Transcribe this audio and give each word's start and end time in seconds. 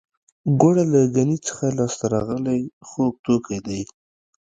ګوړه 0.59 0.83
له 0.93 1.01
ګني 1.15 1.37
څخه 1.47 1.65
لاسته 1.77 2.05
راغلی 2.13 2.61
خوږ 2.87 3.13
توکی 3.25 3.59
دی 3.67 3.81